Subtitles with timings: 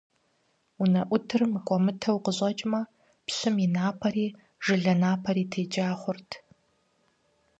[0.81, 2.81] УнэӀутыр мыкӀуэмытэу къыщӀэкӀмэ,
[3.25, 4.27] пщым и напэри,
[4.65, 6.29] жылэ напэри текӀа хъурт.